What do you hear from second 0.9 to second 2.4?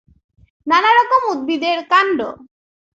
রকম উদ্ভিদের কাণ্ড